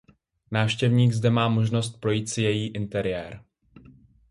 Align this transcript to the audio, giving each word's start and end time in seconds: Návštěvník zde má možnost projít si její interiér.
Návštěvník 0.51 1.13
zde 1.13 1.29
má 1.29 1.47
možnost 1.49 1.99
projít 1.99 2.29
si 2.29 2.41
její 2.41 2.67
interiér. 2.67 3.43